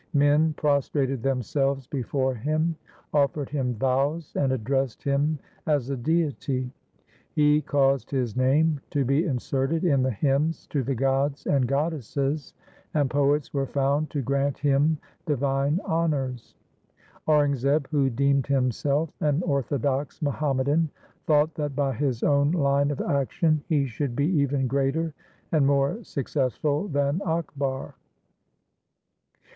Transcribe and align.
Men 0.15 0.53
prostrated 0.53 1.21
themselves 1.21 1.85
before 1.85 2.33
him, 2.33 2.75
offered 3.13 3.49
him 3.49 3.75
vows, 3.75 4.31
and 4.35 4.51
addressed 4.51 5.03
him 5.03 5.37
as 5.67 5.91
a 5.91 5.95
deity. 5.95 6.71
He 7.33 7.61
caused 7.61 8.09
his 8.09 8.35
name 8.35 8.79
to 8.89 9.05
be 9.05 9.25
inserted 9.27 9.83
in 9.83 10.01
the 10.01 10.09
hymns 10.09 10.65
to 10.69 10.81
the 10.81 10.95
gods 10.95 11.45
and 11.45 11.67
goddesses, 11.67 12.55
and 12.95 13.11
poets 13.11 13.53
were 13.53 13.67
found 13.67 14.09
to 14.09 14.23
grant 14.23 14.57
him 14.57 14.97
divine 15.27 15.79
honours. 15.85 16.55
Aurangzeb 17.27 17.85
who 17.91 18.09
deemed 18.09 18.47
himself 18.47 19.11
an 19.21 19.43
orthodox 19.43 20.19
Muham 20.19 20.55
madan 20.57 20.89
thought 21.27 21.53
that 21.53 21.75
by 21.75 21.93
his 21.93 22.23
own 22.23 22.53
line 22.53 22.89
of 22.89 23.01
action 23.01 23.63
he 23.69 23.85
should 23.85 24.15
be 24.15 24.25
even 24.25 24.65
greater 24.65 25.13
and 25.51 25.67
more 25.67 26.03
successful 26.03 26.87
than 26.87 27.21
Akbar. 27.23 27.93